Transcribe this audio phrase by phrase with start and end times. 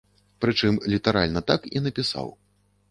[0.45, 2.27] Прычым літаральна так і напісаў.